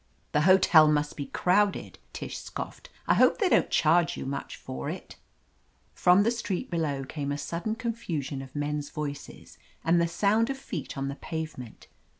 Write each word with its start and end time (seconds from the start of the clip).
"The 0.31 0.41
hotel 0.49 0.87
must 0.87 1.15
be 1.15 1.27
crowded," 1.27 1.99
Tish 2.11 2.39
scoffed. 2.39 2.89
"I 3.07 3.13
hope 3.13 3.37
they 3.37 3.49
don't 3.49 3.69
charge 3.69 4.17
you 4.17 4.25
much 4.25 4.55
for 4.55 4.89
it." 4.89 5.15
From 5.93 6.23
the 6.23 6.31
street 6.31 6.71
below 6.71 7.05
came 7.05 7.31
a 7.31 7.37
sudden 7.37 7.75
con 7.75 7.93
fusion 7.93 8.41
of 8.41 8.55
men's 8.55 8.89
voices 8.89 9.59
and 9.83 10.01
the 10.01 10.07
sound 10.07 10.49
of 10.49 10.57
feet 10.57 10.97
on 10.97 11.07
the 11.07 11.17
pavement. 11.17 11.85